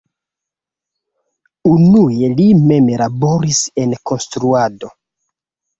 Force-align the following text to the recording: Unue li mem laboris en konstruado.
Unue 1.73 2.31
li 2.41 2.49
mem 2.65 2.91
laboris 3.05 3.63
en 3.85 3.99
konstruado. 4.13 4.97